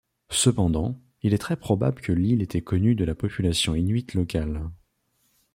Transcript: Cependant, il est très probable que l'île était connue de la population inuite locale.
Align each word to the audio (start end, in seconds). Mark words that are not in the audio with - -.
Cependant, 0.31 0.99
il 1.21 1.35
est 1.35 1.37
très 1.37 1.55
probable 1.55 2.01
que 2.01 2.11
l'île 2.11 2.41
était 2.41 2.63
connue 2.63 2.95
de 2.95 3.05
la 3.05 3.13
population 3.13 3.75
inuite 3.75 4.15
locale. 4.15 4.63